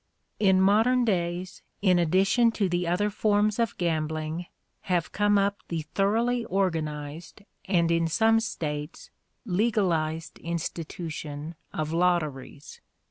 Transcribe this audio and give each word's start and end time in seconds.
In 0.39 0.59
modern 0.59 1.05
days, 1.05 1.61
in 1.83 1.99
addition 1.99 2.51
to 2.53 2.67
the 2.67 2.87
other 2.87 3.11
forms 3.11 3.59
of 3.59 3.77
gambling, 3.77 4.47
have 4.89 5.11
come 5.11 5.37
up 5.37 5.59
the 5.67 5.83
thoroughly 5.93 6.43
organized 6.45 7.43
and, 7.65 7.91
in 7.91 8.07
some 8.07 8.39
States, 8.39 9.11
legalized 9.45 10.39
institution 10.39 11.53
of 11.71 11.93
lotteries. 11.93 12.81